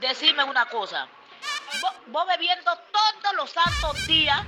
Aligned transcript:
Decime 0.00 0.44
una 0.44 0.64
cosa. 0.66 1.06
Vos, 1.82 1.92
vos 2.06 2.26
bebiendo 2.26 2.70
todos 2.90 3.34
los 3.36 3.50
santos 3.50 4.06
días, 4.06 4.40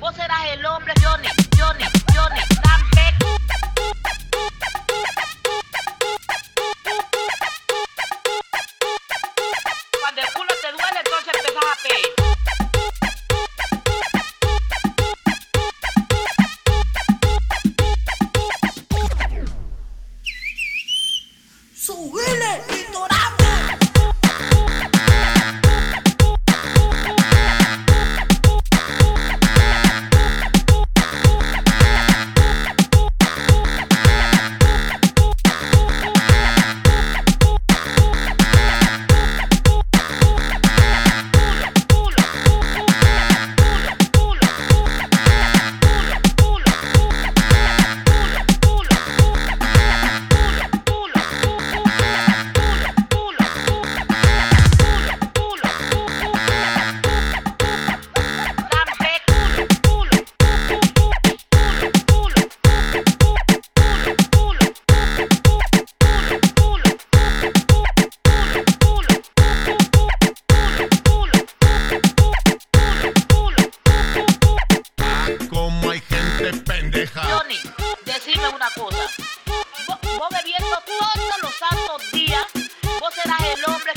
vos 0.00 0.16
serás 0.16 0.46
el 0.46 0.66
hombre, 0.66 0.92
Johnny, 1.00 1.28
Johnny, 1.56 1.84
Johnny. 2.12 2.61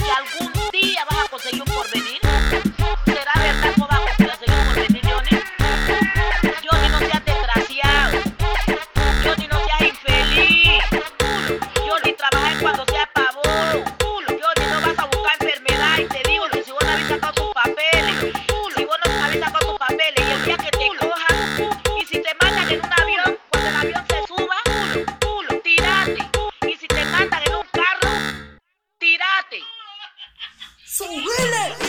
algún 0.10 0.54
día 0.72 1.06
van 1.10 1.26
a 1.26 1.28
conseguir 1.28 1.62
un 1.62 1.74
porvenir. 1.74 2.25
So 30.96 31.06
really, 31.10 31.85